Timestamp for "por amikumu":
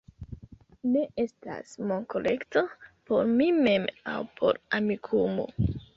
4.41-5.47